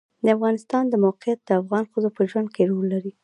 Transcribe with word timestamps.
د 0.25 0.27
افغانستان 0.37 0.83
د 0.89 0.93
موقعیت 1.05 1.39
د 1.43 1.49
افغان 1.61 1.83
ښځو 1.91 2.09
په 2.17 2.21
ژوند 2.29 2.47
کې 2.55 2.67
رول 2.69 2.85
لري. 2.93 3.11